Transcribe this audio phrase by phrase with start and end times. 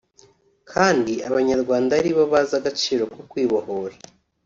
[0.71, 3.95] kandi Abanyarwanda ari bo bazi agaciro ko Kwibohora